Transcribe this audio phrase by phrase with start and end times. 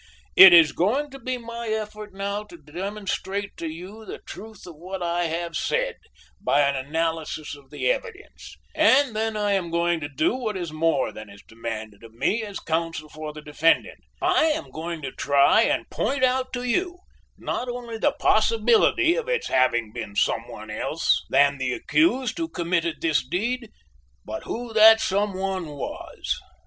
[0.35, 4.73] "It is going to be my effort now to demonstrate to you the truth of
[4.75, 5.97] what I have said
[6.43, 10.71] by an analysis of the evidence, and then I am going to do what is
[10.73, 15.11] more than is demanded of me as counsel for the defendant, I am going to
[15.11, 16.97] try and point out to you
[17.37, 22.49] not only the possibility of its having been some one else than the accused who
[22.49, 23.69] committed this deed,
[24.25, 26.39] but who that some one was."